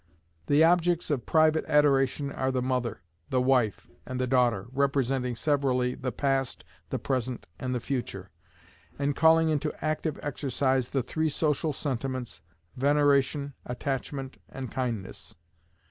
[0.47, 5.93] The objects of private adoration are the mother, the wife, and the daughter, representing severally
[5.93, 8.31] the past, the present, and the future,
[8.97, 12.41] and calling into active exercise the three social sentiments,
[12.75, 15.35] veneration, attachment, and kindness.